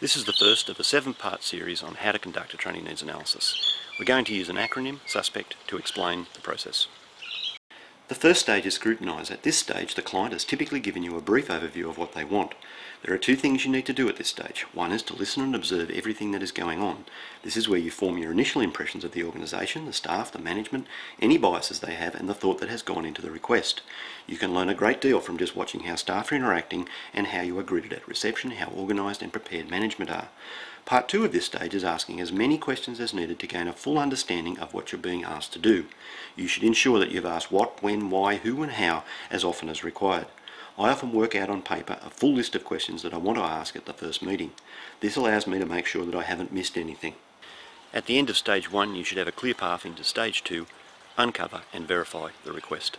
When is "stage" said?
8.40-8.64, 9.58-9.94, 14.28-14.62, 31.44-31.74, 48.38-48.72, 50.04-50.42